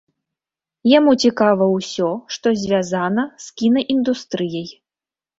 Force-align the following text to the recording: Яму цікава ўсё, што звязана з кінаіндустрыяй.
Яму 0.91 1.11
цікава 1.25 1.67
ўсё, 1.73 2.07
што 2.35 2.53
звязана 2.61 3.25
з 3.43 3.53
кінаіндустрыяй. 3.63 4.67